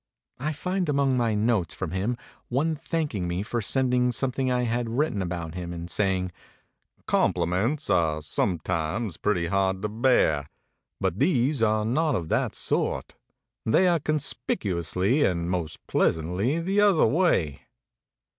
I 0.39 0.51
find 0.51 0.89
among 0.89 1.15
my 1.15 1.35
notes 1.35 1.75
from 1.75 1.91
him 1.91 2.17
one 2.49 2.75
thanking 2.75 3.27
me 3.27 3.43
for 3.43 3.61
sending 3.61 4.11
something 4.11 4.51
I 4.51 4.63
had 4.63 4.89
writ 4.89 5.11
ten 5.13 5.21
about 5.21 5.53
him 5.53 5.71
and 5.71 5.91
saying, 5.91 6.31
"Compliments 7.05 7.87
are 7.87 8.19
sometimes 8.23 9.17
pretty 9.17 9.45
hard 9.45 9.83
to 9.83 9.89
bear, 9.89 10.49
but 10.99 11.19
these 11.19 11.61
are 11.61 11.85
not 11.85 12.15
of 12.15 12.29
that 12.29 12.55
sort; 12.55 13.13
they 13.63 13.87
are 13.87 13.99
conspicuously 13.99 15.23
and 15.23 15.51
most 15.51 15.85
pleasantly 15.85 16.59
the 16.59 16.81
other 16.81 17.05
way." 17.05 17.61